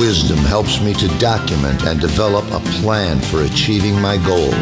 [0.00, 4.54] Wisdom helps me to document and develop a plan for achieving my goals.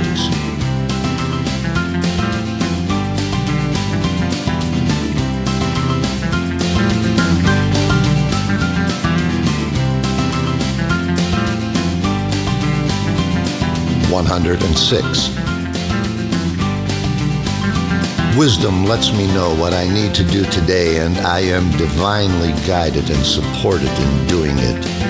[14.10, 15.28] One hundred and six.
[18.36, 23.08] Wisdom lets me know what I need to do today, and I am divinely guided
[23.08, 25.07] and supported in doing it.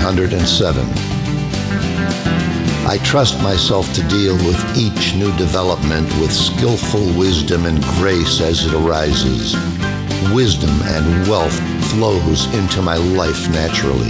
[0.00, 0.86] One hundred and seven.
[2.88, 8.64] I trust myself to deal with each new development with skillful wisdom and grace as
[8.64, 9.54] it arises.
[10.32, 11.54] Wisdom and wealth
[11.90, 14.08] flows into my life naturally.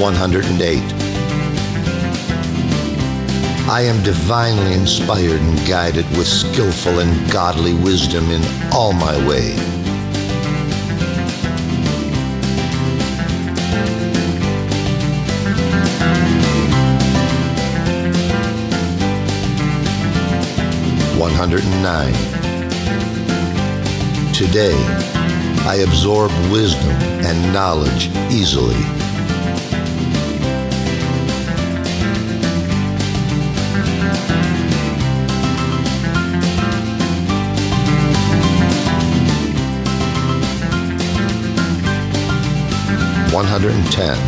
[0.00, 1.17] One hundred and eight.
[3.70, 9.52] I am divinely inspired and guided with skillful and godly wisdom in all my way.
[21.18, 22.14] One hundred and nine.
[24.32, 24.74] Today,
[25.66, 29.07] I absorb wisdom and knowledge easily.
[43.38, 44.18] One hundred and ten.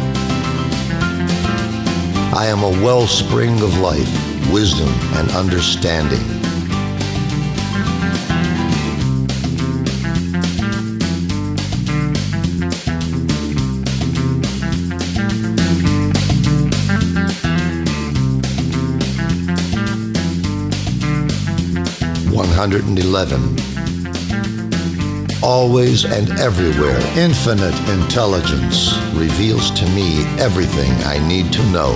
[2.32, 4.08] I am a wellspring of life,
[4.52, 6.20] wisdom, and understanding.
[22.32, 23.69] One hundred and eleven.
[25.42, 31.92] Always and everywhere, infinite intelligence reveals to me everything I need to know.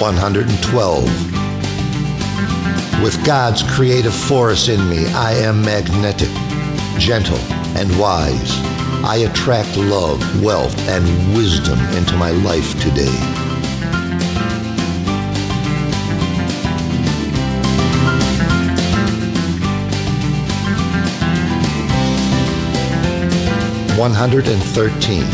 [0.00, 1.04] One hundred and twelve.
[3.02, 6.30] With God's creative force in me, I am magnetic,
[6.98, 7.38] gentle,
[7.76, 8.58] and wise.
[9.04, 11.04] I attract love, wealth, and
[11.36, 13.16] wisdom into my life today.
[23.98, 25.24] One hundred and thirteen.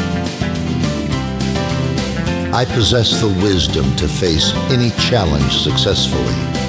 [2.54, 6.61] I possess the wisdom to face any challenge successfully.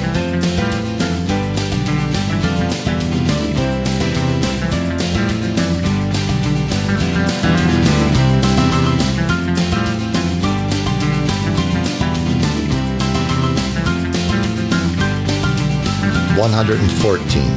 [16.36, 17.52] One hundred and fourteen.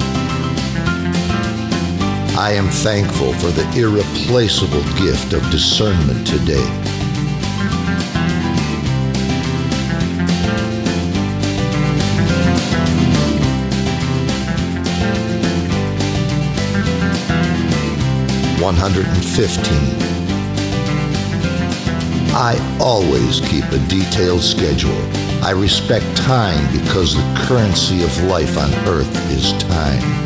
[2.39, 6.63] I am thankful for the irreplaceable gift of discernment today.
[18.63, 20.36] One hundred and fifteen.
[22.39, 25.01] I always keep a detailed schedule.
[25.43, 30.17] I respect time because the currency of life on earth is time.